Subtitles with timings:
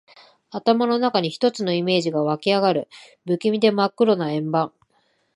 [0.49, 2.87] 頭の中に一つのイメージが湧きあがる。
[3.23, 4.73] 不気味で真っ黒な円盤。